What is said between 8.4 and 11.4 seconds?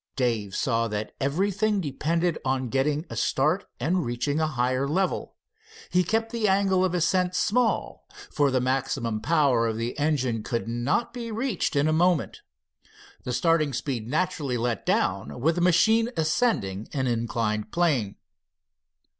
the maximum power of the engine could not be